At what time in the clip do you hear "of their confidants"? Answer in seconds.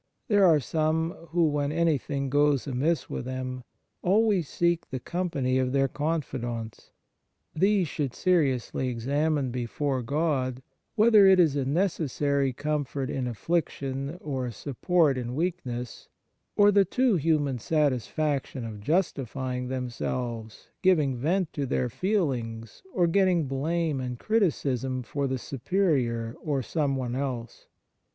5.59-6.89